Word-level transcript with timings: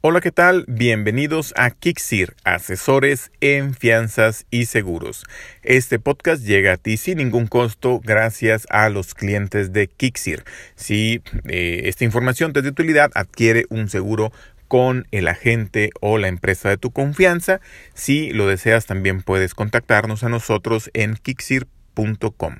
Hola, 0.00 0.20
¿qué 0.20 0.30
tal? 0.30 0.64
Bienvenidos 0.68 1.52
a 1.56 1.72
Kixir, 1.72 2.36
asesores 2.44 3.32
en 3.40 3.74
fianzas 3.74 4.46
y 4.48 4.66
seguros. 4.66 5.24
Este 5.64 5.98
podcast 5.98 6.44
llega 6.44 6.74
a 6.74 6.76
ti 6.76 6.96
sin 6.96 7.18
ningún 7.18 7.48
costo 7.48 8.00
gracias 8.04 8.68
a 8.70 8.90
los 8.90 9.14
clientes 9.14 9.72
de 9.72 9.88
Kixir. 9.88 10.44
Si 10.76 11.20
eh, 11.48 11.80
esta 11.86 12.04
información 12.04 12.52
te 12.52 12.60
es 12.60 12.62
de 12.62 12.70
utilidad, 12.70 13.10
adquiere 13.14 13.66
un 13.70 13.88
seguro 13.88 14.30
con 14.68 15.08
el 15.10 15.26
agente 15.26 15.90
o 16.00 16.16
la 16.16 16.28
empresa 16.28 16.68
de 16.68 16.76
tu 16.76 16.92
confianza. 16.92 17.60
Si 17.94 18.30
lo 18.30 18.46
deseas, 18.46 18.86
también 18.86 19.22
puedes 19.22 19.52
contactarnos 19.52 20.22
a 20.22 20.28
nosotros 20.28 20.90
en 20.94 21.16
kixir.com. 21.16 22.54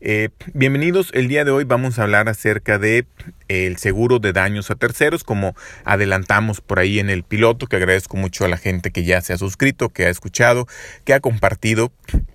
Eh, 0.00 0.28
bienvenidos, 0.52 1.10
el 1.14 1.28
día 1.28 1.44
de 1.44 1.50
hoy 1.50 1.64
vamos 1.64 1.98
a 1.98 2.02
hablar 2.02 2.28
acerca 2.28 2.78
de 2.78 3.06
el 3.48 3.76
seguro 3.76 4.18
de 4.18 4.32
daños 4.32 4.70
a 4.70 4.74
terceros, 4.74 5.24
como 5.24 5.54
adelantamos 5.84 6.60
por 6.60 6.78
ahí 6.78 6.98
en 6.98 7.10
el 7.10 7.22
piloto, 7.22 7.66
que 7.66 7.76
agradezco 7.76 8.16
mucho 8.16 8.44
a 8.44 8.48
la 8.48 8.56
gente 8.56 8.90
que 8.90 9.04
ya 9.04 9.20
se 9.20 9.32
ha 9.32 9.38
suscrito, 9.38 9.88
que 9.88 10.06
ha 10.06 10.08
escuchado, 10.08 10.66
que 11.04 11.14
ha 11.14 11.20
compartido 11.20 11.92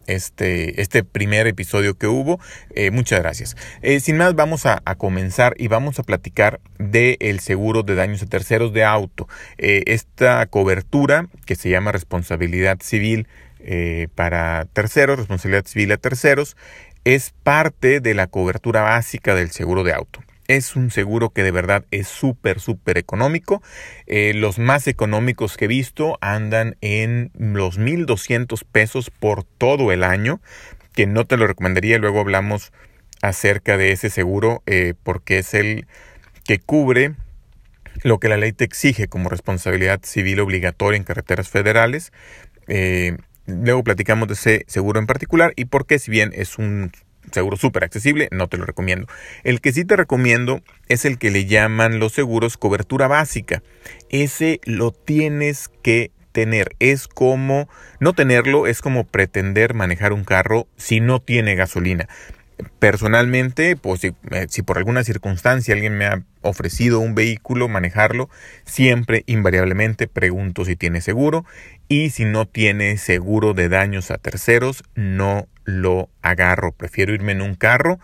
este, 0.08 0.82
este 0.82 1.04
primer 1.04 1.48
episodio 1.48 1.98
que 1.98 2.08
hubo. 2.08 2.40
Eh, 2.76 2.91
muchas 2.91 3.20
gracias. 3.20 3.58
Eh, 3.82 3.99
sin 3.99 4.18
más, 4.18 4.35
vamos 4.35 4.66
a, 4.66 4.82
comenzar 4.98 5.55
y 5.58 5.68
vamos 5.68 5.99
a 5.99 6.04
platicar 6.04 6.60
del 6.77 7.18
el 7.20 7.40
seguro 7.40 7.84
de 7.84 7.96
daños 7.96 8.21
a 8.21 8.26
terceros 8.26 8.73
de 8.73 8.84
auto. 8.84 9.27
esta 9.58 10.46
cobertura 10.48 11.27
que 11.46 11.55
se 11.55 11.70
llama 11.70 11.91
responsabilidad 11.91 12.80
civil 12.82 13.27
para 14.16 14.66
terceros, 14.73 15.18
responsabilidad 15.18 15.66
civil 15.66 15.91
a 15.91 15.98
terceros, 15.98 16.58
es 17.04 17.34
parte 17.44 18.00
de 18.00 18.14
la 18.14 18.28
cobertura 18.28 18.82
básica 18.82 19.36
del 19.36 19.52
seguro 19.52 19.84
de 19.84 19.94
auto. 19.94 20.22
Es 20.48 20.76
un 20.76 20.91
seguro 20.91 21.30
que 21.30 21.44
de 21.44 21.52
verdad 21.52 21.86
es 21.91 22.08
súper, 22.08 22.60
súper 22.60 22.98
económico. 22.98 23.64
Eh, 24.05 24.34
los 24.36 24.60
más 24.60 24.88
económicos 24.88 25.55
que 25.55 25.66
he 25.66 25.70
visto 25.70 26.18
andan 26.20 26.76
en 26.82 27.32
los 27.36 27.79
1.200 27.79 28.63
pesos 28.70 29.10
por 29.12 29.44
todo 29.44 29.91
el 29.91 30.04
año, 30.04 30.41
que 30.94 31.07
no 31.07 31.26
te 31.26 31.38
lo 31.38 31.48
recomendaría. 31.48 31.99
Luego 31.99 32.20
hablamos 32.20 32.74
acerca 33.22 33.77
de 33.77 33.91
ese 33.91 34.10
seguro 34.10 34.62
eh, 34.66 34.94
porque 35.04 35.40
es 35.40 35.54
el 35.54 35.88
que 36.44 36.60
cubre 36.60 37.13
lo 38.04 38.20
que 38.20 38.29
la 38.29 38.38
ley 38.38 38.52
te 38.52 38.66
exige 38.66 39.07
como 39.07 39.29
responsabilidad 39.29 40.02
civil 40.04 40.40
obligatoria 40.40 40.98
en 40.98 41.04
carreteras 41.04 41.49
federales. 41.49 42.12
Eh, 42.68 43.18
Luego 43.46 43.84
platicamos 43.84 44.28
de 44.28 44.36
ese 44.36 44.66
seguro 44.68 45.00
en 45.00 45.08
particular 45.08 45.54
y 45.56 45.66
por 45.66 45.86
qué 45.86 46.00
si 46.00 46.12
bien 46.12 46.32
es 46.34 46.58
un 46.58 46.92
seguro 47.32 47.58
súper 47.58 47.84
accesible, 47.84 48.28
no 48.32 48.48
te 48.48 48.58
lo 48.58 48.66
recomiendo. 48.66 49.08
El 49.44 49.62
que 49.62 49.72
sí 49.72 49.86
te 49.86 49.96
recomiendo 49.96 50.62
es 50.88 51.06
el 51.06 51.18
que 51.18 51.32
le 51.32 51.46
llaman 51.46 52.00
los 52.00 52.14
seguros 52.14 52.58
cobertura 52.58 53.08
básica. 53.08 53.62
Ese 54.10 54.60
lo 54.66 54.92
tienes 54.92 55.70
que 55.82 56.12
tener. 56.32 56.76
Es 56.80 57.08
como 57.08 57.70
no 58.00 58.14
tenerlo, 58.14 58.68
es 58.68 58.82
como 58.82 59.06
pretender 59.06 59.74
manejar 59.74 60.14
un 60.14 60.24
carro 60.24 60.68
si 60.78 61.00
no 61.00 61.20
tiene 61.20 61.56
gasolina. 61.56 62.08
Personalmente, 62.82 63.76
pues 63.76 64.01
si, 64.01 64.07
eh, 64.31 64.47
si, 64.50 64.63
por 64.63 64.79
alguna 64.79 65.03
circunstancia 65.03 65.75
alguien 65.75 66.00
me 66.00 66.07
ha 66.07 66.24
ofrecido 66.41 67.00
un 67.00 67.13
vehículo, 67.13 67.68
manejarlo, 67.68 68.28
siempre 68.66 69.23
invariablemente 69.28 70.07
pregunto 70.07 70.66
si 70.66 70.75
tiene 70.75 71.01
seguro 71.01 71.46
y 71.88 72.09
si 72.09 72.25
no 72.25 72.47
tiene 72.47 72.97
seguro 72.97 73.53
de 73.53 73.69
daños 73.69 74.09
a 74.09 74.18
terceros, 74.18 74.84
no 74.96 75.47
lo 75.63 76.09
agarro. 76.23 76.72
Prefiero 76.72 77.13
irme 77.13 77.34
en 77.34 77.44
un 77.44 77.53
carro, 77.53 78.00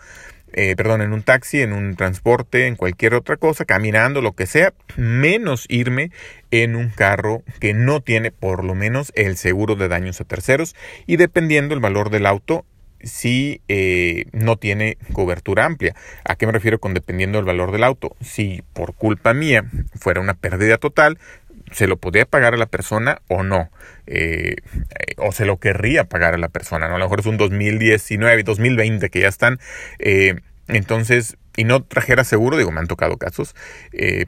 eh, 0.52 0.76
perdón, 0.76 1.02
en 1.02 1.12
un 1.12 1.24
taxi, 1.24 1.60
en 1.60 1.72
un 1.72 1.96
transporte, 1.96 2.68
en 2.68 2.76
cualquier 2.76 3.14
otra 3.14 3.36
cosa, 3.36 3.64
caminando, 3.64 4.22
lo 4.22 4.34
que 4.34 4.46
sea, 4.46 4.74
menos 4.96 5.66
irme 5.68 6.12
en 6.52 6.76
un 6.76 6.90
carro 6.90 7.42
que 7.58 7.74
no 7.74 8.00
tiene 8.00 8.30
por 8.30 8.62
lo 8.62 8.76
menos 8.76 9.10
el 9.16 9.38
seguro 9.38 9.74
de 9.74 9.88
daños 9.88 10.20
a 10.20 10.24
terceros 10.24 10.76
y 11.04 11.16
dependiendo 11.16 11.74
el 11.74 11.80
valor 11.80 12.10
del 12.10 12.26
auto, 12.26 12.64
si 13.02 13.60
eh, 13.68 14.26
no 14.32 14.56
tiene 14.56 14.98
cobertura 15.12 15.64
amplia. 15.64 15.94
¿A 16.24 16.36
qué 16.36 16.46
me 16.46 16.52
refiero 16.52 16.78
con 16.78 16.94
dependiendo 16.94 17.38
del 17.38 17.44
valor 17.44 17.72
del 17.72 17.84
auto? 17.84 18.16
Si 18.20 18.62
por 18.72 18.94
culpa 18.94 19.34
mía 19.34 19.64
fuera 19.98 20.20
una 20.20 20.34
pérdida 20.34 20.78
total, 20.78 21.18
se 21.72 21.86
lo 21.86 21.96
podría 21.96 22.24
pagar 22.24 22.54
a 22.54 22.56
la 22.56 22.66
persona 22.66 23.20
o 23.28 23.42
no. 23.42 23.70
Eh, 24.06 24.56
o 25.16 25.32
se 25.32 25.44
lo 25.44 25.58
querría 25.58 26.04
pagar 26.04 26.34
a 26.34 26.38
la 26.38 26.48
persona. 26.48 26.88
¿no? 26.88 26.96
A 26.96 26.98
lo 26.98 27.04
mejor 27.04 27.20
es 27.20 27.26
un 27.26 27.36
2019, 27.36 28.42
2020 28.42 29.10
que 29.10 29.20
ya 29.20 29.28
están. 29.28 29.58
Eh, 29.98 30.36
entonces, 30.68 31.36
y 31.56 31.64
no 31.64 31.82
trajera 31.82 32.24
seguro, 32.24 32.56
digo, 32.56 32.70
me 32.70 32.80
han 32.80 32.86
tocado 32.86 33.16
casos, 33.16 33.54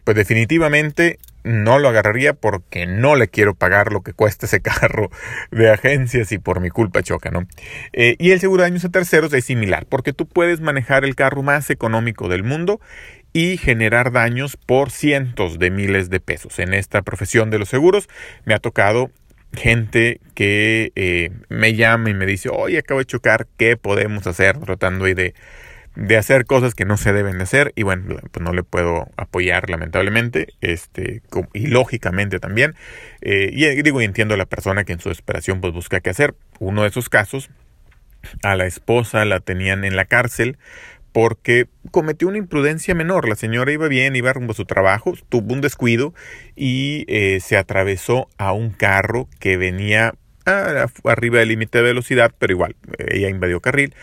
pues 0.04 0.16
definitivamente 0.16 1.18
no 1.44 1.78
lo 1.78 1.88
agarraría 1.88 2.34
porque 2.34 2.86
no 2.86 3.16
le 3.16 3.28
quiero 3.28 3.54
pagar 3.54 3.92
lo 3.92 4.02
que 4.02 4.12
cuesta 4.12 4.46
ese 4.46 4.60
carro 4.62 5.10
de 5.50 5.70
agencias 5.70 6.32
y 6.32 6.38
por 6.38 6.60
mi 6.60 6.70
culpa 6.70 7.02
choca, 7.02 7.30
¿no? 7.30 7.46
Eh, 7.92 8.16
y 8.18 8.32
el 8.32 8.40
seguro 8.40 8.62
de 8.62 8.70
daños 8.70 8.84
a 8.84 8.90
terceros 8.90 9.32
es 9.32 9.44
similar, 9.44 9.86
porque 9.88 10.12
tú 10.12 10.26
puedes 10.26 10.60
manejar 10.60 11.04
el 11.04 11.14
carro 11.14 11.42
más 11.42 11.70
económico 11.70 12.28
del 12.28 12.42
mundo 12.42 12.80
y 13.32 13.56
generar 13.58 14.10
daños 14.12 14.56
por 14.56 14.90
cientos 14.90 15.58
de 15.58 15.70
miles 15.70 16.10
de 16.10 16.20
pesos. 16.20 16.58
En 16.58 16.74
esta 16.74 17.02
profesión 17.02 17.50
de 17.50 17.58
los 17.58 17.68
seguros 17.68 18.08
me 18.44 18.54
ha 18.54 18.58
tocado 18.58 19.10
gente 19.52 20.20
que 20.34 20.92
eh, 20.94 21.30
me 21.48 21.74
llama 21.74 22.10
y 22.10 22.14
me 22.14 22.26
dice, 22.26 22.50
oye, 22.50 22.78
acabo 22.78 23.00
de 23.00 23.06
chocar, 23.06 23.46
¿qué 23.56 23.76
podemos 23.76 24.26
hacer? 24.26 24.58
Tratando 24.58 25.06
de 25.06 25.34
de 26.00 26.16
hacer 26.16 26.46
cosas 26.46 26.74
que 26.74 26.86
no 26.86 26.96
se 26.96 27.12
deben 27.12 27.36
de 27.36 27.44
hacer 27.44 27.72
y 27.76 27.82
bueno, 27.82 28.16
pues 28.32 28.42
no 28.42 28.54
le 28.54 28.62
puedo 28.62 29.08
apoyar 29.18 29.68
lamentablemente, 29.68 30.54
este, 30.62 31.20
y 31.52 31.66
lógicamente 31.66 32.40
también, 32.40 32.74
eh, 33.20 33.50
y 33.52 33.82
digo, 33.82 34.00
y 34.00 34.06
entiendo 34.06 34.32
a 34.32 34.38
la 34.38 34.46
persona 34.46 34.84
que 34.84 34.94
en 34.94 35.00
su 35.00 35.10
desesperación 35.10 35.60
pues 35.60 35.74
busca 35.74 36.00
qué 36.00 36.08
hacer. 36.08 36.34
Uno 36.58 36.82
de 36.82 36.88
esos 36.88 37.10
casos, 37.10 37.50
a 38.42 38.56
la 38.56 38.64
esposa 38.64 39.26
la 39.26 39.40
tenían 39.40 39.84
en 39.84 39.94
la 39.94 40.06
cárcel 40.06 40.56
porque 41.12 41.66
cometió 41.90 42.28
una 42.28 42.38
imprudencia 42.38 42.94
menor. 42.94 43.28
La 43.28 43.34
señora 43.34 43.70
iba 43.70 43.86
bien, 43.86 44.16
iba 44.16 44.32
rumbo 44.32 44.52
a 44.52 44.56
su 44.56 44.64
trabajo, 44.64 45.12
tuvo 45.28 45.52
un 45.52 45.60
descuido 45.60 46.14
y 46.56 47.04
eh, 47.08 47.40
se 47.40 47.58
atravesó 47.58 48.30
a 48.38 48.52
un 48.52 48.70
carro 48.70 49.28
que 49.38 49.58
venía 49.58 50.14
arriba 51.04 51.40
del 51.40 51.48
límite 51.48 51.78
de 51.78 51.84
velocidad, 51.84 52.32
pero 52.38 52.54
igual, 52.54 52.74
ella 52.96 53.28
invadió 53.28 53.60
carril 53.60 53.94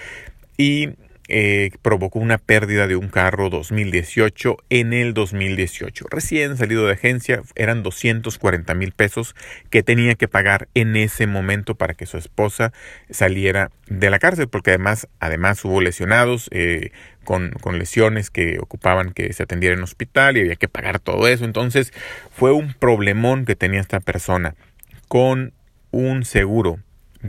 y 0.57 0.91
eh, 1.29 1.71
provocó 1.81 2.19
una 2.19 2.37
pérdida 2.37 2.87
de 2.87 2.95
un 2.95 3.09
carro 3.09 3.49
2018 3.49 4.57
en 4.69 4.93
el 4.93 5.13
2018. 5.13 6.05
Recién 6.09 6.57
salido 6.57 6.85
de 6.85 6.93
agencia, 6.93 7.41
eran 7.55 7.83
240 7.83 8.73
mil 8.75 8.91
pesos 8.93 9.35
que 9.69 9.83
tenía 9.83 10.15
que 10.15 10.27
pagar 10.27 10.69
en 10.73 10.95
ese 10.95 11.27
momento 11.27 11.75
para 11.75 11.93
que 11.93 12.05
su 12.05 12.17
esposa 12.17 12.71
saliera 13.09 13.71
de 13.87 14.09
la 14.09 14.19
cárcel, 14.19 14.47
porque 14.47 14.71
además, 14.71 15.07
además 15.19 15.63
hubo 15.65 15.81
lesionados 15.81 16.49
eh, 16.51 16.91
con, 17.23 17.51
con 17.51 17.77
lesiones 17.77 18.29
que 18.29 18.59
ocupaban 18.59 19.11
que 19.11 19.33
se 19.33 19.43
atendiera 19.43 19.75
en 19.75 19.83
hospital 19.83 20.37
y 20.37 20.41
había 20.41 20.55
que 20.55 20.69
pagar 20.69 20.99
todo 20.99 21.27
eso. 21.27 21.45
Entonces 21.45 21.91
fue 22.31 22.53
un 22.53 22.73
problemón 22.73 23.45
que 23.45 23.55
tenía 23.55 23.81
esta 23.81 23.99
persona 23.99 24.55
con 25.07 25.53
un 25.91 26.25
seguro 26.25 26.79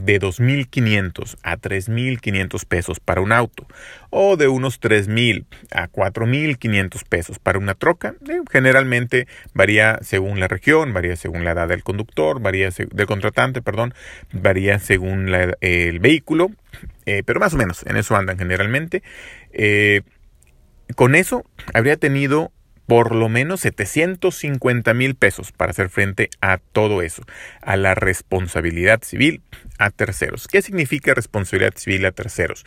de 0.04 0.20
2.500 0.20 1.36
a 1.42 1.56
3.500 1.56 2.64
pesos 2.66 3.00
para 3.00 3.20
un 3.20 3.32
auto 3.32 3.66
o 4.10 4.36
de 4.36 4.48
unos 4.48 4.80
3.000 4.80 5.44
a 5.72 5.88
4.500 5.88 7.04
pesos 7.08 7.38
para 7.38 7.58
una 7.58 7.74
troca. 7.74 8.14
Eh, 8.28 8.40
generalmente 8.50 9.26
varía 9.54 9.98
según 10.02 10.40
la 10.40 10.48
región, 10.48 10.92
varía 10.92 11.16
según 11.16 11.44
la 11.44 11.52
edad 11.52 11.68
del 11.68 11.82
conductor, 11.82 12.40
varía 12.40 12.70
del 12.70 13.06
contratante, 13.06 13.62
perdón, 13.62 13.94
varía 14.32 14.78
según 14.78 15.28
el 15.60 15.98
vehículo, 16.00 16.50
eh, 17.06 17.22
pero 17.24 17.40
más 17.40 17.54
o 17.54 17.56
menos 17.56 17.84
en 17.86 17.96
eso 17.96 18.16
andan 18.16 18.38
generalmente. 18.38 19.02
Eh, 19.52 20.02
con 20.94 21.14
eso 21.14 21.44
habría 21.74 21.96
tenido 21.96 22.52
por 22.88 23.14
lo 23.14 23.28
menos 23.28 23.60
750 23.60 24.94
mil 24.94 25.14
pesos 25.14 25.52
para 25.52 25.72
hacer 25.72 25.90
frente 25.90 26.30
a 26.40 26.56
todo 26.56 27.02
eso, 27.02 27.22
a 27.60 27.76
la 27.76 27.94
responsabilidad 27.94 29.02
civil 29.02 29.42
a 29.78 29.90
terceros. 29.90 30.48
¿Qué 30.48 30.62
significa 30.62 31.12
responsabilidad 31.12 31.74
civil 31.76 32.06
a 32.06 32.12
terceros? 32.12 32.64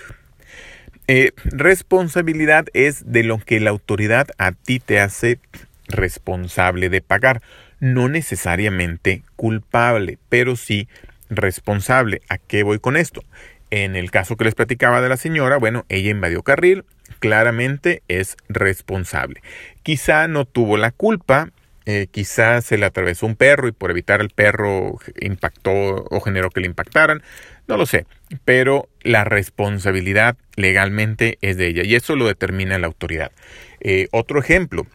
Eh, 1.07 1.31
responsabilidad 1.43 2.67
es 2.73 3.11
de 3.11 3.23
lo 3.23 3.39
que 3.39 3.59
la 3.59 3.71
autoridad 3.71 4.27
a 4.37 4.51
ti 4.51 4.79
te 4.79 4.99
hace 4.99 5.39
responsable 5.87 6.89
de 6.89 7.01
pagar, 7.01 7.41
no 7.79 8.07
necesariamente 8.07 9.23
culpable, 9.35 10.19
pero 10.29 10.55
sí 10.55 10.87
responsable. 11.31 12.21
¿A 12.29 12.37
qué 12.37 12.61
voy 12.61 12.77
con 12.77 12.95
esto? 12.95 13.23
En 13.71 13.95
el 13.95 14.11
caso 14.11 14.37
que 14.37 14.43
les 14.43 14.53
platicaba 14.53 15.01
de 15.01 15.09
la 15.09 15.17
señora, 15.17 15.57
bueno, 15.57 15.83
ella 15.89 16.11
invadió 16.11 16.43
carril, 16.43 16.85
claramente 17.21 18.01
es 18.09 18.35
responsable. 18.49 19.41
Quizá 19.83 20.27
no 20.27 20.43
tuvo 20.43 20.75
la 20.75 20.91
culpa, 20.91 21.51
eh, 21.85 22.07
quizá 22.11 22.61
se 22.61 22.77
le 22.77 22.85
atravesó 22.85 23.25
un 23.25 23.35
perro 23.35 23.67
y 23.67 23.71
por 23.71 23.91
evitar 23.91 24.19
el 24.19 24.29
perro 24.29 24.97
impactó 25.21 25.71
o 25.71 26.19
generó 26.19 26.49
que 26.49 26.59
le 26.59 26.67
impactaran, 26.67 27.23
no 27.67 27.77
lo 27.77 27.85
sé, 27.85 28.05
pero 28.43 28.89
la 29.01 29.23
responsabilidad 29.23 30.35
legalmente 30.55 31.37
es 31.41 31.57
de 31.57 31.67
ella 31.67 31.83
y 31.85 31.95
eso 31.95 32.15
lo 32.15 32.27
determina 32.27 32.77
la 32.79 32.87
autoridad. 32.87 33.31
Eh, 33.79 34.07
otro 34.11 34.39
ejemplo, 34.39 34.85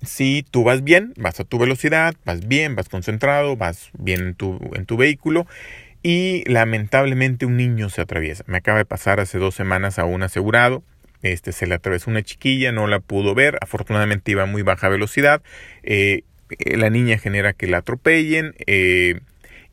si 0.00 0.44
tú 0.48 0.64
vas 0.64 0.84
bien, 0.84 1.12
vas 1.16 1.40
a 1.40 1.44
tu 1.44 1.58
velocidad, 1.58 2.14
vas 2.24 2.46
bien, 2.46 2.76
vas 2.76 2.88
concentrado, 2.88 3.56
vas 3.56 3.90
bien 3.98 4.20
en 4.20 4.34
tu, 4.34 4.58
en 4.74 4.86
tu 4.86 4.96
vehículo 4.96 5.46
y 6.02 6.42
lamentablemente 6.50 7.46
un 7.46 7.56
niño 7.56 7.88
se 7.90 8.00
atraviesa. 8.00 8.44
Me 8.46 8.58
acaba 8.58 8.78
de 8.78 8.84
pasar 8.84 9.20
hace 9.20 9.38
dos 9.38 9.54
semanas 9.54 9.98
a 9.98 10.04
un 10.04 10.22
asegurado. 10.22 10.82
Este 11.22 11.52
se 11.52 11.66
le 11.66 11.74
atravesó 11.74 12.10
una 12.10 12.22
chiquilla, 12.22 12.72
no 12.72 12.86
la 12.86 13.00
pudo 13.00 13.34
ver. 13.34 13.58
Afortunadamente 13.60 14.30
iba 14.32 14.42
a 14.42 14.46
muy 14.46 14.62
baja 14.62 14.88
velocidad. 14.88 15.42
Eh, 15.82 16.24
la 16.64 16.90
niña 16.90 17.18
genera 17.18 17.52
que 17.52 17.66
la 17.66 17.78
atropellen. 17.78 18.54
Eh, 18.66 19.20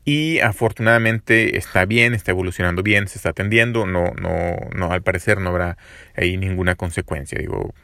y 0.04 0.40
afortunadamente 0.40 1.58
está 1.58 1.84
bien, 1.84 2.14
está 2.14 2.30
evolucionando 2.30 2.82
bien, 2.82 3.06
se 3.06 3.18
está 3.18 3.30
atendiendo, 3.30 3.86
no, 3.86 4.12
no, 4.20 4.56
no, 4.74 4.90
al 4.92 5.02
parecer 5.02 5.38
no 5.38 5.50
habrá 5.50 5.76
ahí 6.16 6.36
ninguna 6.38 6.74
consecuencia. 6.74 7.38
Digo, 7.38 7.74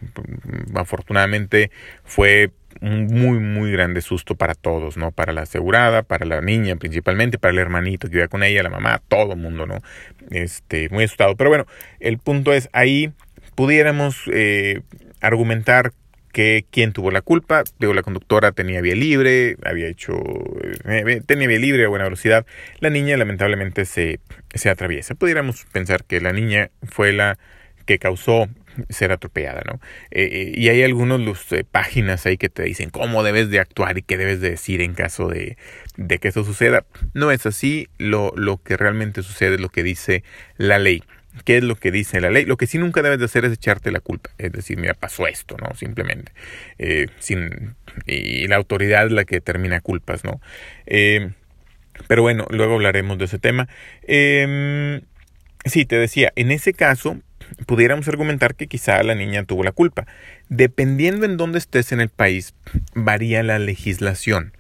afortunadamente 0.75 1.71
fue 2.05 2.53
un 2.81 3.07
muy, 3.07 3.39
muy 3.39 3.71
grande 3.71 4.01
susto 4.01 4.35
para 4.35 4.55
todos, 4.55 4.97
¿no? 4.97 5.12
Para 5.12 5.33
la 5.33 5.43
asegurada, 5.43 6.03
para 6.03 6.27
la 6.27 6.41
niña 6.41 6.77
principalmente, 6.77 7.39
para 7.39 7.53
el 7.53 7.59
hermanito 7.59 8.09
que 8.09 8.17
iba 8.17 8.29
con 8.29 8.43
ella, 8.43 8.62
la 8.62 8.71
mamá, 8.71 9.03
todo 9.09 9.33
el 9.33 9.39
mundo, 9.39 9.67
¿no? 9.67 9.83
Este, 10.31 10.89
muy 10.89 11.05
asustado. 11.05 11.37
Pero 11.37 11.51
bueno, 11.51 11.67
el 12.01 12.19
punto 12.19 12.53
es, 12.53 12.69
ahí 12.73 13.12
pudiéramos 13.56 14.23
eh, 14.32 14.82
argumentar 15.20 15.93
que 16.37 16.67
quién 16.70 16.93
tuvo 16.93 17.11
la 17.11 17.23
culpa. 17.23 17.64
Digo, 17.79 17.94
la 17.94 18.03
conductora 18.03 18.53
tenía 18.53 18.82
vía 18.82 18.94
libre, 18.94 19.56
había 19.64 19.88
hecho, 19.88 20.12
eh, 20.85 21.23
tenía 21.26 21.49
vía 21.49 21.58
libre 21.58 21.87
a 21.87 21.88
buena 21.88 22.05
velocidad. 22.05 22.44
La 22.79 22.91
niña 22.91 23.17
lamentablemente 23.17 23.87
se, 23.87 24.20
se 24.55 24.69
atraviesa. 24.69 25.14
Pudiéramos 25.14 25.64
pensar 25.73 26.05
que 26.05 26.20
la 26.20 26.35
niña 26.35 26.70
fue 26.82 27.12
la 27.12 27.38
que 27.87 27.99
causó 27.99 28.49
ser 28.91 29.12
atropellada, 29.12 29.62
¿no? 29.64 29.81
Eh, 30.11 30.29
eh, 30.31 30.52
y 30.55 30.69
hay 30.69 30.82
algunas 30.82 31.20
páginas 31.70 32.26
ahí 32.26 32.37
que 32.37 32.50
te 32.50 32.64
dicen 32.64 32.91
cómo 32.91 33.23
debes 33.23 33.49
de 33.49 33.59
actuar 33.59 33.97
y 33.97 34.02
qué 34.02 34.19
debes 34.19 34.43
de 34.43 34.50
decir 34.50 34.82
en 34.82 34.93
caso 34.93 35.29
de, 35.29 35.56
de 35.97 36.19
que 36.19 36.29
eso 36.29 36.44
suceda. 36.44 36.85
No 37.14 37.31
es 37.31 37.47
así, 37.47 37.88
lo, 37.97 38.35
lo 38.37 38.59
que 38.59 38.76
realmente 38.76 39.23
sucede 39.23 39.55
es 39.55 39.61
lo 39.62 39.70
que 39.70 39.82
dice 39.82 40.23
la 40.59 40.79
ley 40.79 41.02
qué 41.44 41.59
es 41.59 41.65
lo 41.65 41.77
que 41.77 41.91
dice 41.91 42.21
la 42.21 42.31
ley. 42.31 42.44
Lo 42.44 42.56
que 42.56 42.67
sí 42.67 42.79
nunca 42.79 43.03
debes 43.03 43.19
de 43.19 43.27
hacer 43.27 43.44
es 43.44 43.53
echarte 43.53 43.91
la 43.91 44.00
culpa. 44.00 44.31
Es 44.38 44.53
decir, 44.53 44.79
mira, 44.79 44.94
pasó 44.94 45.27
esto, 45.27 45.56
¿no? 45.59 45.75
Simplemente. 45.75 46.33
Eh, 46.79 47.06
sin, 47.19 47.75
y 48.06 48.47
la 48.49 48.56
autoridad 48.56 49.06
es 49.06 49.12
la 49.12 49.25
que 49.25 49.37
determina 49.37 49.81
culpas, 49.81 50.25
¿no? 50.25 50.41
Eh, 50.87 51.31
pero 52.09 52.23
bueno, 52.23 52.47
luego 52.50 52.75
hablaremos 52.75 53.19
de 53.19 53.25
ese 53.25 53.38
tema. 53.38 53.69
Eh, 54.03 55.00
sí, 55.65 55.85
te 55.85 55.97
decía, 55.97 56.33
en 56.37 56.50
ese 56.50 56.73
caso, 56.73 57.19
pudiéramos 57.67 58.09
argumentar 58.09 58.55
que 58.55 58.67
quizá 58.67 59.03
la 59.03 59.15
niña 59.15 59.44
tuvo 59.44 59.65
la 59.65 59.73
culpa. 59.73 60.06
Dependiendo 60.49 61.27
en 61.27 61.37
dónde 61.37 61.59
estés 61.59 61.93
en 61.93 62.00
el 62.00 62.09
país, 62.09 62.55
varía 62.94 63.43
la 63.43 63.59
legislación. 63.59 64.53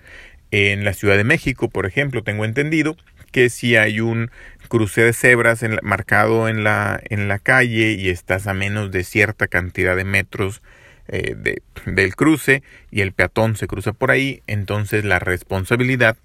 En 0.50 0.84
la 0.84 0.94
Ciudad 0.94 1.16
de 1.16 1.24
México, 1.24 1.68
por 1.68 1.86
ejemplo, 1.86 2.22
tengo 2.22 2.44
entendido 2.44 2.96
que 3.36 3.50
si 3.50 3.76
hay 3.76 4.00
un 4.00 4.30
cruce 4.70 5.02
de 5.02 5.12
cebras 5.12 5.62
marcado 5.82 6.48
en 6.48 6.64
la, 6.64 6.98
en 7.10 7.28
la 7.28 7.38
calle 7.38 7.92
y 7.92 8.08
estás 8.08 8.46
a 8.46 8.54
menos 8.54 8.90
de 8.90 9.04
cierta 9.04 9.46
cantidad 9.46 9.94
de 9.94 10.04
metros 10.04 10.62
eh, 11.08 11.34
de, 11.36 11.60
del 11.84 12.16
cruce 12.16 12.62
y 12.90 13.02
el 13.02 13.12
peatón 13.12 13.54
se 13.58 13.66
cruza 13.66 13.92
por 13.92 14.10
ahí, 14.10 14.42
entonces 14.46 15.04
la 15.04 15.18
responsabilidad 15.18 16.16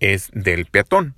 es 0.00 0.30
del 0.34 0.66
peatón. 0.66 1.14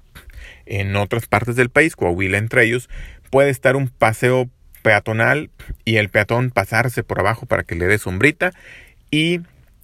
En 0.65 0.95
otras 0.95 1.27
partes 1.27 1.57
del 1.57 1.71
país, 1.71 1.97
Coahuila 1.97 2.39
entre 2.39 2.63
ellos, 2.63 2.89
puede 3.29 3.51
estar 3.51 3.75
un 3.75 3.89
paseo 3.89 4.49
peatonal 4.83 5.51
y 5.85 5.97
el 5.97 6.09
peatón 6.09 6.53
pasarse 6.53 7.03
por 7.03 7.19
abajo 7.19 7.47
para 7.47 7.65
que 7.65 7.75
le 7.75 7.87
dé 7.87 7.99
sombrita 7.99 8.53
y 9.11 9.41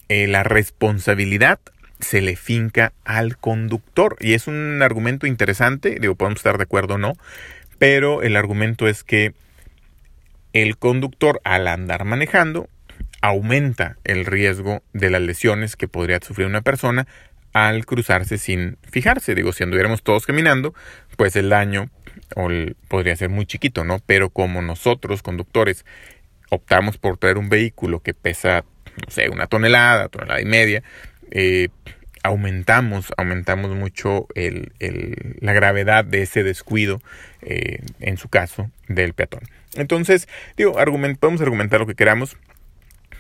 eh, 0.09 0.29
la 0.29 0.45
responsabilidad 0.45 1.59
se 2.03 2.21
le 2.21 2.37
finca 2.37 2.93
al 3.05 3.39
conductor. 3.39 4.17
Y 4.21 4.35
es 4.35 4.47
un 4.47 4.83
argumento 4.83 5.27
interesante, 5.27 5.99
digo, 6.01 6.15
podemos 6.15 6.41
estar 6.41 6.59
de 6.59 6.65
acuerdo 6.65 6.95
o 6.95 6.99
no, 6.99 7.15
pero 7.79 8.23
el 8.23 8.37
argumento 8.37 8.87
es 8.87 9.03
que 9.05 9.33
el 10.53 10.77
conductor 10.77 11.41
al 11.45 11.67
andar 11.67 12.05
manejando 12.05 12.69
aumenta 13.23 13.97
el 14.05 14.27
riesgo 14.27 14.83
de 14.93 15.09
las 15.09 15.23
lesiones 15.23 15.77
que 15.77 15.89
podría 15.89 16.21
sufrir 16.21 16.47
una 16.47 16.61
persona 16.61 17.07
al 17.53 17.87
cruzarse 17.87 18.37
sin 18.37 18.79
fijarse. 18.83 19.35
Digo, 19.35 19.53
si 19.53 19.63
anduviéramos 19.63 20.03
todos 20.03 20.27
caminando, 20.27 20.75
pues 21.17 21.37
el 21.37 21.49
daño 21.49 21.89
podría 22.89 23.17
ser 23.17 23.29
muy 23.29 23.47
chiquito, 23.47 23.85
¿no? 23.85 24.01
Pero 24.05 24.31
como 24.31 24.61
nosotros, 24.63 25.23
conductores, 25.23 25.85
optamos 26.51 26.99
por 26.99 27.17
traer 27.19 27.39
un 27.39 27.49
vehículo 27.49 28.01
que 28.01 28.15
pesa, 28.15 28.65
no 29.05 29.11
sé, 29.11 29.29
una 29.29 29.47
tonelada, 29.47 30.09
tonelada 30.09 30.41
y 30.41 30.45
media, 30.45 30.83
eh, 31.33 31.69
aumentamos, 32.23 33.13
aumentamos 33.17 33.75
mucho 33.75 34.29
el, 34.35 34.73
la 35.41 35.53
gravedad 35.53 36.05
de 36.05 36.23
ese 36.23 36.45
descuido, 36.45 37.01
eh, 37.41 37.81
en 38.01 38.17
su 38.17 38.29
caso, 38.29 38.71
del 38.87 39.15
peatón. 39.15 39.41
Entonces, 39.75 40.29
digo, 40.57 40.75
podemos 41.19 41.41
argumentar 41.41 41.81
lo 41.81 41.87
que 41.87 41.95
queramos, 41.95 42.37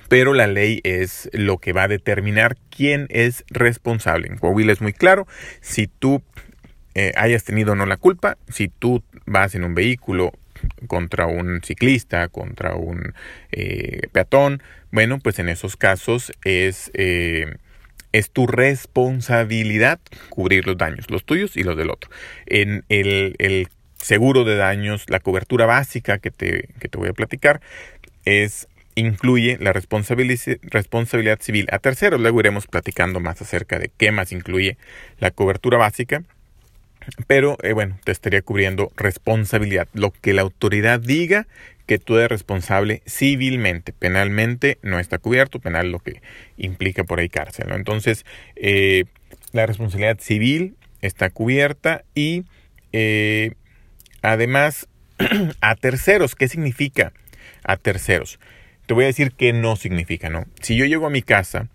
pero 0.08 0.34
la 0.34 0.46
ley 0.46 0.80
es 0.84 1.30
lo 1.32 1.56
que 1.56 1.72
va 1.72 1.84
a 1.84 1.88
determinar 1.88 2.56
quién 2.70 3.06
es 3.08 3.44
responsable. 3.48 4.28
En 4.28 4.36
Coahuila 4.36 4.72
es 4.72 4.82
muy 4.82 4.92
claro, 4.92 5.26
si 5.62 5.86
tú 5.86 6.22
eh, 6.94 7.12
hayas 7.16 7.44
tenido 7.44 7.72
o 7.72 7.74
no 7.74 7.86
la 7.86 7.96
culpa, 7.96 8.36
si 8.50 8.68
tú 8.68 9.02
vas 9.24 9.54
en 9.54 9.64
un 9.64 9.74
vehículo 9.74 10.32
contra 10.86 11.26
un 11.26 11.62
ciclista, 11.64 12.28
contra 12.28 12.76
un 12.76 13.14
peatón, 14.12 14.62
bueno, 14.92 15.18
pues 15.18 15.38
en 15.38 15.48
esos 15.48 15.76
casos 15.76 16.32
es 16.44 16.92
es 18.12 18.30
tu 18.30 18.46
responsabilidad 18.46 20.00
cubrir 20.28 20.66
los 20.66 20.76
daños, 20.76 21.10
los 21.10 21.24
tuyos 21.24 21.56
y 21.56 21.62
los 21.62 21.76
del 21.76 21.90
otro. 21.90 22.10
En 22.46 22.84
el, 22.88 23.68
seguro 23.96 24.44
de 24.44 24.56
daños, 24.56 25.04
la 25.08 25.20
cobertura 25.20 25.64
básica 25.64 26.18
que 26.18 26.30
te, 26.30 26.68
que 26.80 26.88
te 26.88 26.98
voy 26.98 27.08
a 27.08 27.12
platicar, 27.12 27.60
es 28.24 28.68
incluye 28.94 29.58
la 29.60 29.72
responsabilidad 29.72 31.40
civil 31.40 31.68
a 31.70 31.78
terceros. 31.78 32.20
Luego 32.20 32.40
iremos 32.40 32.66
platicando 32.66 33.20
más 33.20 33.40
acerca 33.40 33.78
de 33.78 33.90
qué 33.96 34.12
más 34.12 34.32
incluye 34.32 34.76
la 35.18 35.30
cobertura 35.30 35.78
básica. 35.78 36.22
Pero 37.26 37.56
eh, 37.62 37.72
bueno, 37.72 37.98
te 38.04 38.12
estaría 38.12 38.42
cubriendo 38.42 38.92
responsabilidad. 38.96 39.88
Lo 39.92 40.12
que 40.12 40.32
la 40.32 40.42
autoridad 40.42 41.00
diga 41.00 41.46
que 41.86 41.98
tú 41.98 42.16
eres 42.16 42.30
responsable 42.30 43.02
civilmente. 43.06 43.92
Penalmente 43.92 44.78
no 44.82 44.98
está 44.98 45.18
cubierto, 45.18 45.58
penal 45.58 45.90
lo 45.90 45.98
que 45.98 46.22
implica 46.56 47.04
por 47.04 47.20
ahí 47.20 47.28
cárcel. 47.28 47.66
Entonces, 47.72 48.24
eh, 48.56 49.04
la 49.52 49.66
responsabilidad 49.66 50.18
civil 50.20 50.76
está 51.00 51.30
cubierta 51.30 52.04
y 52.14 52.44
eh, 52.92 53.52
además 54.22 54.88
a 55.60 55.74
terceros, 55.76 56.34
¿qué 56.34 56.48
significa 56.48 57.12
a 57.64 57.76
terceros? 57.76 58.38
Te 58.86 58.94
voy 58.94 59.04
a 59.04 59.08
decir 59.08 59.32
qué 59.32 59.52
no 59.52 59.76
significa, 59.76 60.28
¿no? 60.28 60.46
Si 60.60 60.76
yo 60.76 60.84
llego 60.86 61.06
a 61.06 61.10
mi 61.10 61.22
casa 61.22 61.68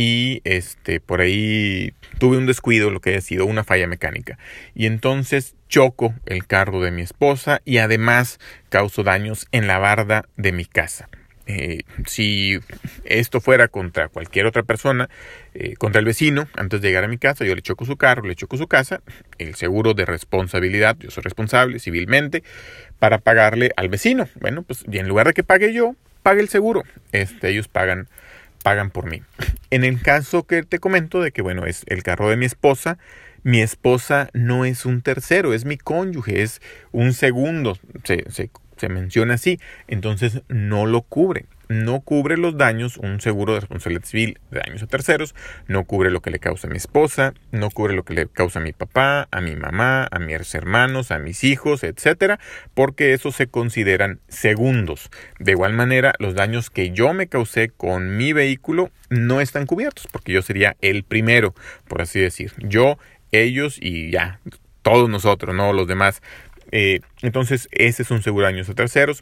y 0.00 0.40
este 0.44 0.98
por 0.98 1.20
ahí 1.20 1.92
tuve 2.18 2.38
un 2.38 2.46
descuido, 2.46 2.88
lo 2.90 3.00
que 3.00 3.10
haya 3.10 3.20
sido 3.20 3.44
una 3.44 3.64
falla 3.64 3.86
mecánica 3.86 4.38
y 4.74 4.86
entonces 4.86 5.56
choco 5.68 6.14
el 6.24 6.46
carro 6.46 6.80
de 6.80 6.90
mi 6.90 7.02
esposa 7.02 7.60
y 7.66 7.76
además 7.76 8.38
causo 8.70 9.02
daños 9.02 9.46
en 9.52 9.66
la 9.66 9.78
barda 9.78 10.24
de 10.38 10.52
mi 10.52 10.64
casa. 10.64 11.10
Eh, 11.46 11.82
si 12.06 12.60
esto 13.04 13.42
fuera 13.42 13.68
contra 13.68 14.08
cualquier 14.08 14.46
otra 14.46 14.62
persona, 14.62 15.10
eh, 15.52 15.74
contra 15.76 15.98
el 15.98 16.06
vecino, 16.06 16.48
antes 16.56 16.80
de 16.80 16.88
llegar 16.88 17.04
a 17.04 17.08
mi 17.08 17.18
casa, 17.18 17.44
yo 17.44 17.54
le 17.54 17.60
choco 17.60 17.84
su 17.84 17.98
carro, 17.98 18.26
le 18.26 18.36
choco 18.36 18.56
su 18.56 18.68
casa, 18.68 19.02
el 19.36 19.54
seguro 19.54 19.92
de 19.92 20.06
responsabilidad, 20.06 20.96
yo 20.98 21.10
soy 21.10 21.24
responsable 21.24 21.78
civilmente 21.78 22.42
para 22.98 23.18
pagarle 23.18 23.72
al 23.76 23.90
vecino. 23.90 24.30
Bueno, 24.40 24.62
pues 24.62 24.82
en 24.90 25.08
lugar 25.08 25.26
de 25.26 25.34
que 25.34 25.44
pague 25.44 25.74
yo, 25.74 25.94
pague 26.22 26.40
el 26.40 26.48
seguro. 26.48 26.84
Este, 27.12 27.50
ellos 27.50 27.68
pagan 27.68 28.08
pagan 28.62 28.90
por 28.90 29.10
mí. 29.10 29.22
En 29.70 29.84
el 29.84 30.00
caso 30.00 30.44
que 30.44 30.62
te 30.62 30.78
comento 30.78 31.20
de 31.20 31.32
que, 31.32 31.42
bueno, 31.42 31.66
es 31.66 31.84
el 31.86 32.02
carro 32.02 32.28
de 32.28 32.36
mi 32.36 32.46
esposa, 32.46 32.98
mi 33.42 33.60
esposa 33.60 34.28
no 34.32 34.64
es 34.64 34.84
un 34.84 35.02
tercero, 35.02 35.54
es 35.54 35.64
mi 35.64 35.78
cónyuge, 35.78 36.42
es 36.42 36.60
un 36.92 37.12
segundo, 37.12 37.78
se, 38.04 38.24
se, 38.30 38.50
se 38.76 38.88
menciona 38.88 39.34
así, 39.34 39.58
entonces 39.88 40.42
no 40.48 40.86
lo 40.86 41.02
cubre 41.02 41.46
no 41.70 42.00
cubre 42.00 42.36
los 42.36 42.58
daños, 42.58 42.96
un 42.96 43.20
seguro 43.20 43.54
de 43.54 43.60
responsabilidad 43.60 44.04
civil 44.04 44.40
de 44.50 44.58
daños 44.58 44.82
a 44.82 44.88
terceros, 44.88 45.36
no 45.68 45.84
cubre 45.84 46.10
lo 46.10 46.20
que 46.20 46.32
le 46.32 46.40
causa 46.40 46.66
a 46.66 46.70
mi 46.70 46.76
esposa, 46.76 47.32
no 47.52 47.70
cubre 47.70 47.94
lo 47.94 48.02
que 48.02 48.12
le 48.12 48.26
causa 48.26 48.58
a 48.58 48.62
mi 48.62 48.72
papá, 48.72 49.28
a 49.30 49.40
mi 49.40 49.54
mamá, 49.54 50.08
a 50.10 50.18
mis 50.18 50.52
hermanos, 50.56 51.12
a 51.12 51.20
mis 51.20 51.44
hijos, 51.44 51.84
etcétera, 51.84 52.40
porque 52.74 53.12
esos 53.12 53.36
se 53.36 53.46
consideran 53.46 54.18
segundos. 54.26 55.10
De 55.38 55.52
igual 55.52 55.72
manera, 55.72 56.14
los 56.18 56.34
daños 56.34 56.70
que 56.70 56.90
yo 56.90 57.14
me 57.14 57.28
causé 57.28 57.68
con 57.68 58.16
mi 58.16 58.32
vehículo 58.32 58.90
no 59.08 59.40
están 59.40 59.66
cubiertos, 59.66 60.08
porque 60.10 60.32
yo 60.32 60.42
sería 60.42 60.76
el 60.80 61.04
primero, 61.04 61.54
por 61.86 62.02
así 62.02 62.18
decir. 62.18 62.52
Yo, 62.58 62.98
ellos 63.30 63.78
y 63.80 64.10
ya, 64.10 64.40
todos 64.82 65.08
nosotros, 65.08 65.54
no 65.54 65.72
los 65.72 65.86
demás. 65.86 66.20
Eh, 66.72 66.98
entonces, 67.22 67.68
ese 67.70 68.02
es 68.02 68.10
un 68.10 68.24
seguro 68.24 68.46
de 68.46 68.54
daños 68.54 68.68
a 68.68 68.74
terceros. 68.74 69.20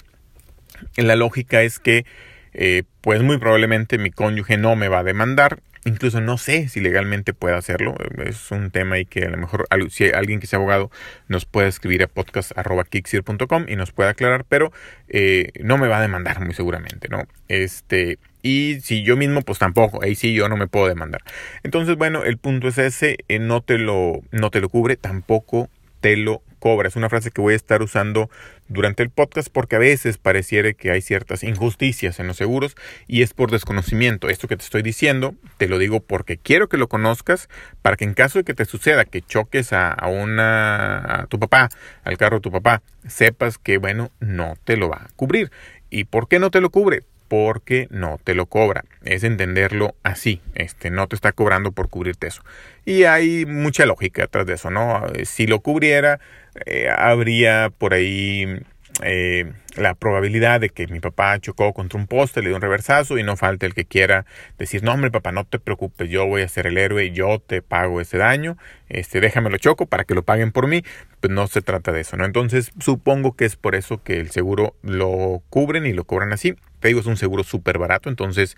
La 0.96 1.16
lógica 1.16 1.62
es 1.62 1.78
que 1.78 2.06
eh, 2.54 2.84
pues 3.00 3.22
muy 3.22 3.38
probablemente 3.38 3.98
mi 3.98 4.10
cónyuge 4.10 4.56
no 4.56 4.76
me 4.76 4.88
va 4.88 5.00
a 5.00 5.04
demandar. 5.04 5.60
Incluso 5.84 6.20
no 6.20 6.36
sé 6.38 6.68
si 6.68 6.80
legalmente 6.80 7.32
puede 7.32 7.56
hacerlo. 7.56 7.94
Es 8.18 8.50
un 8.50 8.70
tema 8.70 8.98
y 8.98 9.06
que 9.06 9.24
a 9.24 9.30
lo 9.30 9.38
mejor 9.38 9.66
si 9.90 10.10
alguien 10.10 10.40
que 10.40 10.46
sea 10.46 10.58
abogado 10.58 10.90
nos 11.28 11.46
puede 11.46 11.68
escribir 11.68 12.02
a 12.02 12.08
podcast.kixir.com 12.08 13.66
y 13.68 13.76
nos 13.76 13.92
puede 13.92 14.10
aclarar, 14.10 14.44
pero 14.46 14.72
eh, 15.08 15.50
no 15.60 15.78
me 15.78 15.88
va 15.88 15.98
a 15.98 16.02
demandar 16.02 16.40
muy 16.44 16.52
seguramente, 16.52 17.08
¿no? 17.08 17.22
Este, 17.48 18.18
y 18.42 18.80
si 18.82 19.02
yo 19.02 19.16
mismo, 19.16 19.42
pues 19.42 19.58
tampoco, 19.58 20.02
ahí 20.02 20.14
sí 20.14 20.34
yo 20.34 20.48
no 20.48 20.56
me 20.56 20.66
puedo 20.66 20.88
demandar. 20.88 21.22
Entonces, 21.62 21.96
bueno, 21.96 22.24
el 22.24 22.38
punto 22.38 22.68
es 22.68 22.78
ese, 22.78 23.18
eh, 23.28 23.38
no, 23.38 23.62
te 23.62 23.78
lo, 23.78 24.20
no 24.30 24.50
te 24.50 24.60
lo 24.60 24.68
cubre, 24.68 24.96
tampoco 24.96 25.70
te 26.00 26.16
lo 26.16 26.42
cobra. 26.58 26.88
Es 26.88 26.96
una 26.96 27.08
frase 27.08 27.30
que 27.30 27.40
voy 27.40 27.54
a 27.54 27.56
estar 27.56 27.82
usando 27.82 28.30
durante 28.68 29.02
el 29.02 29.10
podcast 29.10 29.48
porque 29.50 29.76
a 29.76 29.78
veces 29.78 30.18
pareciera 30.18 30.72
que 30.72 30.90
hay 30.90 31.00
ciertas 31.00 31.42
injusticias 31.42 32.20
en 32.20 32.26
los 32.26 32.36
seguros 32.36 32.76
y 33.06 33.22
es 33.22 33.34
por 33.34 33.50
desconocimiento. 33.50 34.28
Esto 34.28 34.48
que 34.48 34.56
te 34.56 34.64
estoy 34.64 34.82
diciendo, 34.82 35.34
te 35.56 35.68
lo 35.68 35.78
digo 35.78 36.00
porque 36.00 36.36
quiero 36.36 36.68
que 36.68 36.76
lo 36.76 36.88
conozcas 36.88 37.48
para 37.82 37.96
que 37.96 38.04
en 38.04 38.14
caso 38.14 38.38
de 38.38 38.44
que 38.44 38.54
te 38.54 38.64
suceda 38.64 39.04
que 39.04 39.22
choques 39.22 39.72
a, 39.72 39.96
una 40.06 41.22
a 41.22 41.26
tu 41.26 41.38
papá, 41.38 41.68
al 42.04 42.18
carro 42.18 42.36
de 42.36 42.42
tu 42.42 42.52
papá, 42.52 42.82
sepas 43.06 43.58
que 43.58 43.78
bueno, 43.78 44.10
no 44.20 44.56
te 44.64 44.76
lo 44.76 44.88
va 44.88 45.06
a 45.06 45.08
cubrir. 45.16 45.50
¿Y 45.90 46.04
por 46.04 46.28
qué 46.28 46.38
no 46.38 46.50
te 46.50 46.60
lo 46.60 46.70
cubre? 46.70 47.04
Porque 47.28 47.86
no 47.90 48.18
te 48.22 48.34
lo 48.34 48.46
cobra. 48.46 48.84
Es 49.04 49.24
entenderlo 49.24 49.94
así. 50.02 50.40
Este 50.54 50.90
no 50.90 51.06
te 51.06 51.14
está 51.14 51.32
cobrando 51.32 51.72
por 51.72 51.88
cubrirte 51.88 52.26
eso. 52.26 52.42
Y 52.84 53.04
hay 53.04 53.46
mucha 53.46 53.86
lógica 53.86 54.22
detrás 54.22 54.46
de 54.46 54.54
eso, 54.54 54.70
¿no? 54.70 55.02
Si 55.24 55.46
lo 55.46 55.60
cubriera, 55.60 56.20
eh, 56.66 56.88
habría 56.90 57.70
por 57.70 57.94
ahí 57.94 58.60
eh, 59.02 59.52
la 59.76 59.94
probabilidad 59.94 60.60
de 60.60 60.70
que 60.70 60.88
mi 60.88 60.98
papá 60.98 61.38
chocó 61.38 61.72
contra 61.72 62.00
un 62.00 62.08
poste, 62.08 62.40
le 62.42 62.48
dio 62.48 62.56
un 62.56 62.62
reversazo 62.62 63.16
y 63.16 63.22
no 63.22 63.36
falte 63.36 63.64
el 63.66 63.74
que 63.74 63.84
quiera 63.84 64.26
decir, 64.58 64.82
no 64.82 64.92
hombre 64.92 65.12
papá, 65.12 65.30
no 65.30 65.44
te 65.44 65.60
preocupes, 65.60 66.10
yo 66.10 66.26
voy 66.26 66.42
a 66.42 66.48
ser 66.48 66.66
el 66.66 66.78
héroe, 66.78 67.12
yo 67.12 67.38
te 67.38 67.62
pago 67.62 68.00
ese 68.00 68.18
daño, 68.18 68.56
este, 68.88 69.20
déjame 69.20 69.50
lo 69.50 69.58
choco 69.58 69.86
para 69.86 70.02
que 70.02 70.14
lo 70.14 70.24
paguen 70.24 70.50
por 70.50 70.66
mí, 70.66 70.82
pues 71.20 71.32
no 71.32 71.46
se 71.46 71.62
trata 71.62 71.92
de 71.92 72.00
eso, 72.00 72.16
¿no? 72.16 72.24
Entonces 72.24 72.72
supongo 72.80 73.36
que 73.36 73.44
es 73.44 73.54
por 73.54 73.76
eso 73.76 74.02
que 74.02 74.18
el 74.18 74.30
seguro 74.30 74.74
lo 74.82 75.42
cubren 75.48 75.86
y 75.86 75.92
lo 75.92 76.02
cobran 76.02 76.32
así, 76.32 76.56
te 76.80 76.88
digo, 76.88 77.00
es 77.00 77.06
un 77.06 77.16
seguro 77.16 77.44
súper 77.44 77.78
barato, 77.78 78.08
entonces 78.08 78.56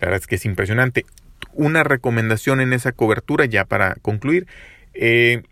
la 0.00 0.06
verdad 0.06 0.20
es 0.20 0.26
que 0.26 0.36
es 0.36 0.44
impresionante. 0.44 1.04
Una 1.52 1.84
recomendación 1.84 2.60
en 2.60 2.72
esa 2.72 2.92
cobertura, 2.92 3.44
ya 3.46 3.64
para 3.64 3.94
concluir, 3.96 4.46
eh, 4.94 5.42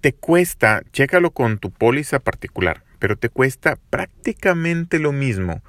te 0.00 0.12
cuesta, 0.12 0.82
chécalo 0.92 1.30
con 1.30 1.58
tu 1.58 1.70
póliza 1.70 2.18
particular, 2.18 2.82
pero 2.98 3.16
te 3.16 3.28
cuesta 3.28 3.78
prácticamente 3.90 4.98
lo 4.98 5.12
mismo 5.12 5.62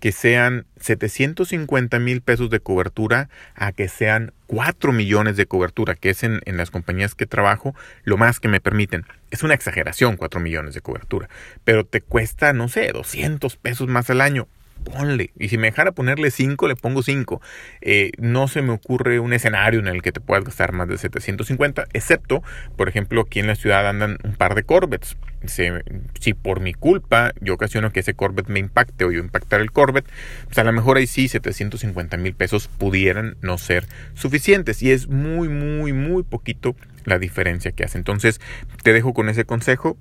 que 0.00 0.12
sean 0.12 0.66
750 0.80 1.98
mil 1.98 2.22
pesos 2.22 2.48
de 2.48 2.60
cobertura 2.60 3.28
a 3.54 3.72
que 3.72 3.86
sean 3.88 4.32
4 4.46 4.92
millones 4.92 5.36
de 5.36 5.44
cobertura, 5.44 5.94
que 5.94 6.10
es 6.10 6.22
en, 6.22 6.40
en, 6.46 6.56
las 6.56 6.70
compañías 6.70 7.14
que 7.14 7.26
trabajo 7.26 7.74
lo 8.04 8.16
más 8.16 8.40
que 8.40 8.48
me 8.48 8.60
permiten. 8.60 9.04
Es 9.30 9.42
una 9.42 9.52
exageración 9.52 10.16
4 10.16 10.40
millones 10.40 10.74
de 10.74 10.80
cobertura, 10.80 11.28
pero 11.64 11.84
te 11.84 12.00
cuesta, 12.00 12.54
no 12.54 12.68
sé, 12.68 12.90
200 12.92 13.56
pesos 13.56 13.88
más 13.88 14.08
al 14.08 14.22
año 14.22 14.48
ponle. 14.84 15.32
Y 15.38 15.48
si 15.48 15.58
me 15.58 15.68
dejara 15.68 15.92
ponerle 15.92 16.30
5, 16.30 16.68
le 16.68 16.76
pongo 16.76 17.02
5. 17.02 17.40
Eh, 17.80 18.12
no 18.18 18.48
se 18.48 18.62
me 18.62 18.72
ocurre 18.72 19.20
un 19.20 19.32
escenario 19.32 19.80
en 19.80 19.88
el 19.88 20.02
que 20.02 20.12
te 20.12 20.20
puedas 20.20 20.44
gastar 20.44 20.72
más 20.72 20.88
de 20.88 20.98
750, 20.98 21.86
excepto, 21.92 22.42
por 22.76 22.88
ejemplo, 22.88 23.22
aquí 23.22 23.40
en 23.40 23.46
la 23.46 23.54
ciudad 23.54 23.88
andan 23.88 24.18
un 24.24 24.34
par 24.34 24.54
de 24.54 24.62
Corvettes. 24.62 25.16
Si, 25.46 26.34
por 26.34 26.60
mi 26.60 26.74
culpa 26.74 27.32
yo 27.40 27.54
ocasiono 27.54 27.92
que 27.92 28.00
ese 28.00 28.12
Corvette 28.12 28.50
me 28.50 28.58
impacte 28.58 29.06
o 29.06 29.10
yo 29.10 29.20
impactar 29.20 29.62
el 29.62 29.72
Corvette, 29.72 30.06
pues 30.44 30.58
a 30.58 30.64
lo 30.64 30.72
mejor 30.72 30.98
ahí 30.98 31.06
sí 31.06 31.28
750 31.28 32.18
mil 32.18 32.34
pesos 32.34 32.68
pudieran 32.68 33.36
no 33.40 33.56
ser 33.56 33.86
suficientes. 34.14 34.82
Y 34.82 34.90
es 34.90 35.08
muy, 35.08 35.48
muy, 35.48 35.94
muy 35.94 36.24
poquito 36.24 36.76
la 37.04 37.18
diferencia 37.18 37.72
que 37.72 37.84
hace. 37.84 37.96
Entonces, 37.96 38.40
te 38.82 38.92
dejo 38.92 39.14
con 39.14 39.30
ese 39.30 39.44
consejo. 39.44 39.96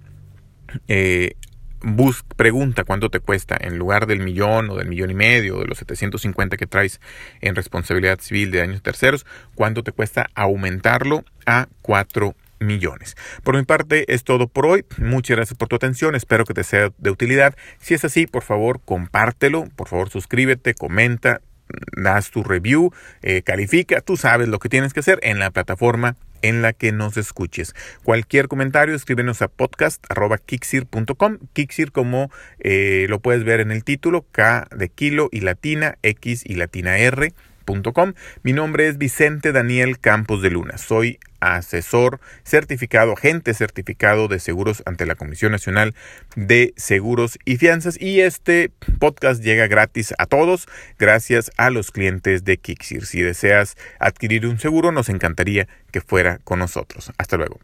Eh, 0.88 1.36
bus, 1.82 2.24
pregunta 2.36 2.84
cuánto 2.84 3.10
te 3.10 3.20
cuesta 3.20 3.58
en 3.60 3.78
lugar 3.78 4.08
del 4.08 4.20
millón 4.20 4.70
o 4.70 4.76
del 4.76 4.88
millón 4.88 5.12
y 5.12 5.14
medio 5.14 5.58
o 5.58 5.60
de 5.62 5.68
los 5.68 5.78
750 5.78 6.58
que 6.58 6.68
traes 6.68 7.00
en 7.42 7.56
responsabilidad 7.56 8.20
civil 8.20 8.52
de 8.52 8.60
daños 8.60 8.82
terceros, 8.82 9.26
cuánto 9.56 9.84
te 9.84 9.92
cuesta 9.92 10.30
aumentarlo 10.36 11.24
a 11.46 11.68
4 11.82 12.36
millones. 12.60 13.16
Por 13.44 13.56
mi 13.56 13.64
parte 13.64 14.14
es 14.14 14.24
todo 14.24 14.48
por 14.48 14.66
hoy. 14.66 14.86
Muchas 14.98 15.38
gracias 15.38 15.58
por 15.58 15.68
tu 15.68 15.76
atención. 15.76 16.16
Espero 16.16 16.46
que 16.46 16.54
te 16.54 16.64
sea 16.64 16.92
de 16.98 17.10
utilidad. 17.10 17.56
Si 17.80 17.94
es 17.94 18.04
así, 18.06 18.28
por 18.28 18.44
favor, 18.44 18.82
compártelo. 18.84 19.66
Por 19.76 19.88
favor, 19.88 20.10
suscríbete, 20.10 20.74
comenta, 20.74 21.42
das 21.96 22.32
tu 22.32 22.44
review, 22.44 22.92
eh, 23.22 23.42
califica. 23.42 24.02
Tú 24.02 24.18
sabes 24.18 24.48
lo 24.48 24.60
que 24.60 24.70
tienes 24.70 24.94
que 24.94 25.02
hacer 25.02 25.20
en 25.24 25.40
la 25.40 25.52
plataforma 25.52 26.16
en 26.42 26.62
la 26.62 26.74
que 26.74 26.92
nos 26.92 27.18
escuches. 27.18 27.76
Cualquier 28.04 28.48
comentario, 28.48 28.96
escríbenos 28.96 29.42
a 29.42 29.48
podcast.kixir.com. 29.48 31.38
Kixir, 31.54 31.92
como 31.92 32.32
eh, 32.60 33.08
lo 33.10 33.20
puedes 33.20 33.44
ver 33.44 33.60
en 33.60 33.72
el 33.72 33.84
título, 33.84 34.26
K 34.32 34.68
de 34.76 34.90
kilo 34.90 35.30
y 35.32 35.42
latina, 35.42 35.98
X 36.02 36.44
y 36.46 36.56
latina 36.56 36.98
R. 36.98 37.34
Mi 38.42 38.54
nombre 38.54 38.88
es 38.88 38.98
Vicente 38.98 39.52
Daniel 39.52 40.00
Campos 40.00 40.42
de 40.42 40.50
Luna. 40.50 40.80
Soy 40.80 41.20
asesor 41.40 42.20
certificado, 42.44 43.14
agente 43.14 43.54
certificado 43.54 44.28
de 44.28 44.40
seguros 44.40 44.82
ante 44.88 45.06
la 45.06 45.14
Comisión 45.14 45.52
Nacional 45.52 45.94
de 46.36 46.74
Seguros 46.78 47.38
y 47.46 47.58
Fianzas. 47.58 48.02
Y 48.02 48.22
este 48.22 48.72
podcast 49.00 49.44
llega 49.44 49.68
gratis 49.68 50.16
a 50.18 50.26
todos 50.26 50.68
gracias 50.98 51.52
a 51.58 51.70
los 51.70 51.92
clientes 51.92 52.44
de 52.44 52.58
Kixir. 52.58 53.06
Si 53.06 53.22
deseas 53.22 53.78
adquirir 54.00 54.48
un 54.48 54.58
seguro, 54.58 54.92
nos 54.92 55.08
encantaría 55.10 55.68
que 55.92 56.02
fuera 56.02 56.40
con 56.40 56.58
nosotros. 56.60 57.12
Hasta 57.20 57.38
luego. 57.38 57.60